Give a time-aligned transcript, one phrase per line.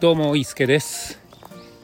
[0.00, 1.18] どうも伊助です。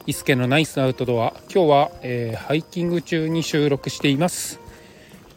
[0.07, 1.33] 伊助のナイスアウトドア。
[1.53, 4.61] 今日は、えー、ハイキング中に収録しています、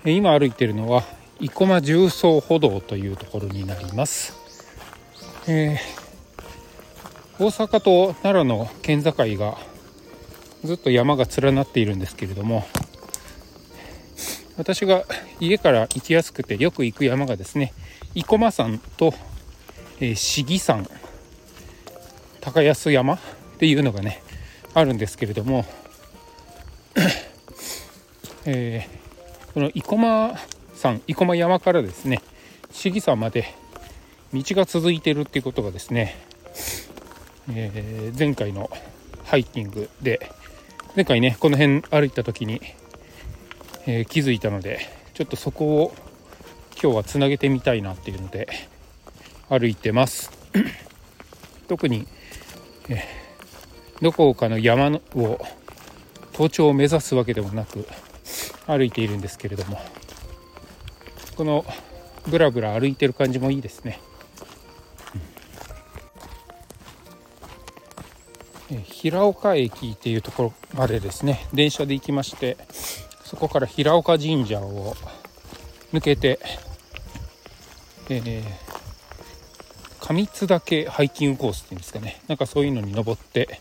[0.04, 1.03] えー、今歩いているのは
[1.41, 4.36] 生駒重曹歩道というところになります、
[5.49, 9.58] えー、大阪と奈良の県境が
[10.63, 12.64] ずっと山が連なっているんですけれども
[14.57, 15.03] 私が
[15.40, 17.75] 家から行きやすくてよく行く山がですね
[18.14, 19.14] 生駒山と、
[19.99, 20.86] えー、市議山。
[22.41, 23.15] 高安山？
[23.15, 23.19] っ
[23.59, 24.23] ていうのがね
[24.75, 25.65] あるんですけれども、
[28.47, 30.39] えー、この生駒
[30.75, 32.23] 山生駒山からですね
[32.70, 33.53] 市議山まで
[34.33, 36.17] 道が続いてるっていうことがですね、
[37.51, 38.70] えー、前回の
[39.25, 40.31] ハイキングで
[40.95, 42.61] 前回ねこの辺歩いた時に
[43.91, 44.81] えー、気づいたので
[45.14, 45.95] ちょっとそこを
[46.81, 48.47] 今日はつなげてみたいなっていうので
[49.48, 50.30] 歩いてます。
[51.69, 52.06] 特に、
[52.88, 53.05] え、
[54.00, 55.38] どこかの山を
[56.33, 57.86] 登頂を目指すわけでもなく
[58.66, 59.80] 歩いているんですけれども
[61.36, 61.64] この
[62.28, 64.00] ブラブラ歩いてる感じもいいですね、
[68.70, 71.46] うん、平岡駅っていうところまでですね。
[71.52, 72.56] 電車で行きまして
[73.24, 74.94] そこから平岡神社を
[75.92, 76.39] 抜けて、
[78.11, 78.67] えー、
[80.09, 82.23] 上津岳ハイキングコースっていうんですかね。
[82.28, 83.61] なんかそういうのに登って、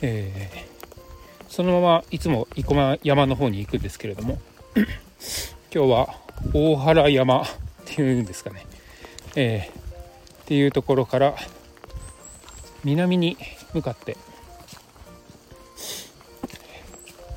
[0.00, 4.38] えー、そのままいつも生駒山の方に行くんですけれども
[5.74, 6.14] 今日は
[6.52, 7.46] 大原山っ
[7.84, 8.64] ていうんですかね、
[9.34, 11.34] えー、っていうところから
[12.84, 13.36] 南に
[13.72, 14.16] 向かって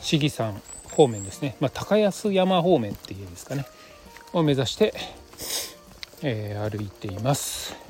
[0.02, 3.66] 市議山方面ですね、まあ、高安山方面っていうんですかね。
[4.34, 4.94] を目指して、
[6.22, 7.87] えー、歩いています。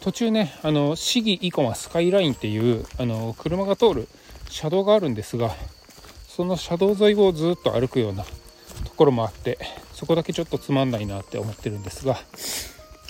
[0.00, 4.08] 途中ねあの市議生駒スカイラインっていうあの車が通る
[4.48, 5.54] 車道があるんですが
[6.28, 8.30] その車道沿いをずっと歩くようなと
[8.96, 9.58] ころもあって
[9.92, 12.18] そこだけちょっとつまんないなって思ってるんですが、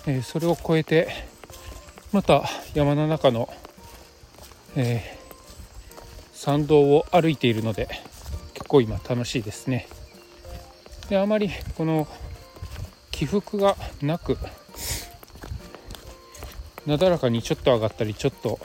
[0.06, 1.08] えー、それを越えて
[2.12, 2.44] また
[2.74, 3.48] 山の中の、
[4.76, 7.88] えー、山道を歩いているので
[8.54, 9.88] 結構今楽しいですね。
[11.08, 12.08] であまりこの
[13.10, 14.36] 起伏がなく
[16.86, 18.60] なだらかにちょっと上がったりちょっと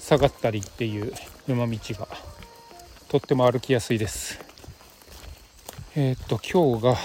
[0.00, 1.12] 下がったりっていう
[1.46, 2.08] 山道が
[3.08, 4.40] とっても歩きやすいです。
[5.94, 6.96] えー、っと今日が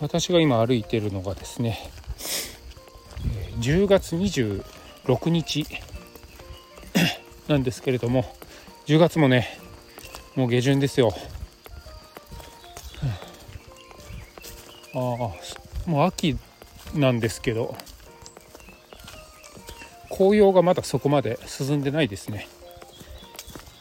[0.00, 1.78] 私が今歩いてるのがですね
[3.60, 5.66] 10月26日
[7.48, 8.36] なんですけれども
[8.86, 9.58] 10月もね
[10.36, 11.12] もう下旬ですよ、
[14.94, 15.34] ああも
[15.86, 16.38] う秋
[16.94, 17.76] なんですけど
[20.22, 22.46] 紅葉がまだそこまで進んでないですね。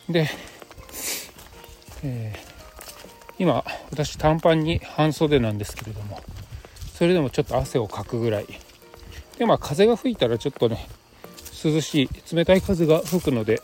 [0.10, 0.28] で、
[2.04, 6.20] えー、今私短パンに半袖なんですけれども
[6.96, 8.48] それでもちょっと汗をかくぐらい。
[9.38, 10.88] でまあ風が吹いたらちょっとね
[11.64, 13.62] 涼しい冷たい風が吹くので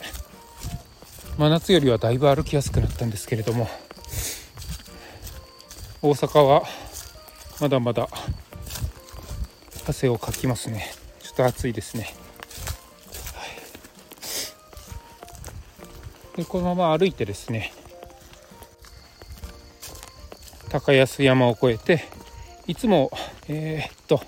[1.37, 3.67] 真夏よりはだいぶ歩きやすくなったんですけれども
[6.03, 6.63] 大阪は
[7.59, 8.07] まだまだ
[9.87, 10.85] 汗をかきますね。
[11.19, 12.16] ちょっと暑いですね、
[16.37, 17.73] でこのまま歩いてですね
[20.69, 22.03] 高安山を越えて
[22.67, 23.11] いつも
[23.49, 24.21] えー、っと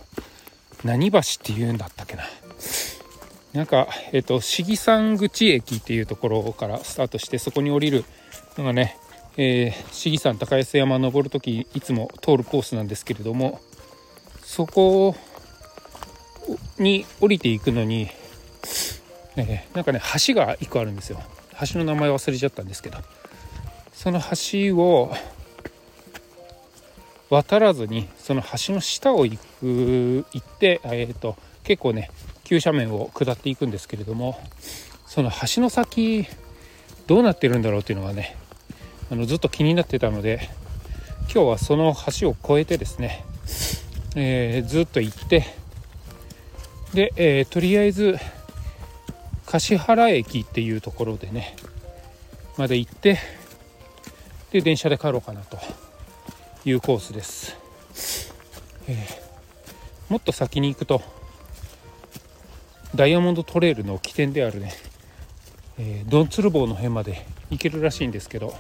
[0.83, 2.23] 何橋っていうんだったっけな
[3.53, 8.05] なんか、えっ、と、市議山口駅っていうところからスタートして、そこに降りる
[8.57, 8.95] のがね、
[9.37, 13.59] えー、市議山高安山登るとき、いつも通るコースなんですけれども、
[14.43, 15.15] そこ
[16.77, 18.09] に降りていくのに、
[19.35, 21.19] え、なんかね、橋が1個あるんですよ。
[21.67, 22.97] 橋の名前忘れちゃったんですけど、
[23.93, 25.13] その橋を
[27.29, 32.09] 渡らずに、その橋の下を行く、行って、えっ、ー、と、結構ね、
[32.50, 34.41] 急斜面を下っていくんですけれども
[35.06, 36.25] その橋の先
[37.06, 38.35] どうなってるんだろうっていうのがね
[39.12, 40.50] あのずっと気になってたので
[41.31, 43.23] 今日はその橋を越えてですね、
[44.15, 45.45] えー、ずっと行って
[46.95, 48.17] で、えー、とりあえず
[49.51, 51.56] 橿原駅っていうところでね
[52.56, 53.18] まで行って
[54.51, 55.57] で電車で帰ろうかなと
[56.66, 57.57] いうコースです、
[58.88, 61.01] えー、もっと先に行くと
[62.94, 64.72] ダイヤモンドトレイルの起点であるね、
[65.80, 68.54] えー、ドンツル坊の辺まで行けるらしいんですけど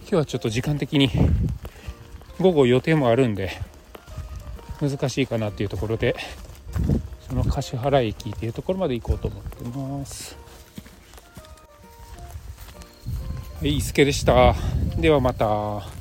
[0.00, 1.08] 今日はちょっと時間的に
[2.40, 3.52] 午後予定もあるんで
[4.80, 6.16] 難しいかなっていうところで
[7.48, 10.36] 橿原駅っていうところまで行こうと思ってます
[13.60, 14.54] はい、伊助でした。
[14.96, 15.97] ではまた。